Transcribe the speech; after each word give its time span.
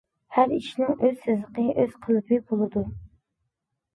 ھەر 0.35 0.53
ئىشنىڭ 0.53 0.93
ئۆز 1.07 1.19
سىزىقى، 1.25 1.65
ئۆز 1.83 1.93
قېلىپى 2.07 2.39
بولىدۇ. 2.53 2.85